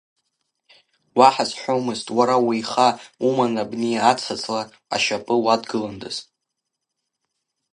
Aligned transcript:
Уаҳа 1.17 1.45
сҳәомызт, 1.49 2.07
уара 2.17 2.35
уеиха 2.45 2.87
уман 3.27 3.53
абни 3.63 4.03
аца-ҵла 4.09 4.61
ашьапы 4.95 5.35
уадгыландаз… 5.43 6.17